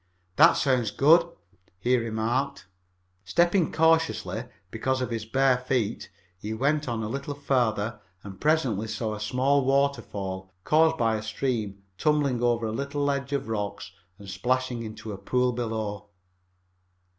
[0.35, 1.29] "That sounds good,"
[1.79, 2.65] he remarked.
[3.23, 8.87] Stepping cautiously, because of his bare feet, he went on a little farther and presently
[8.87, 13.91] saw a small waterfall, caused by a stream tumbling over a little ledge of rocks
[14.17, 16.09] and splashing into a pool below.